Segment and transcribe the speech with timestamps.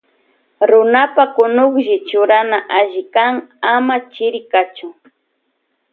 [0.69, 3.35] Runapa kunuklli churana alli kan
[3.73, 4.93] ama chiri kachun.